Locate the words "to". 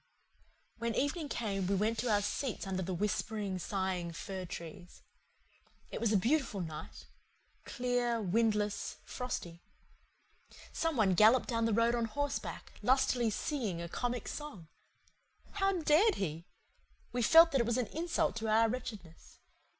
1.99-2.09, 18.37-18.47